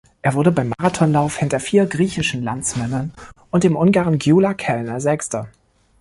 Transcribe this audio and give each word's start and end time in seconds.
Er 0.23 0.33
wurde 0.33 0.51
beim 0.51 0.69
Marathonlauf 0.79 1.37
hinter 1.37 1.59
vier 1.59 1.85
griechischen 1.85 2.43
Landsmännern 2.43 3.13
und 3.51 3.63
dem 3.63 3.75
Ungarn 3.75 4.17
Gyula 4.17 4.55
Kellner 4.55 4.99
Sechster. 4.99 5.47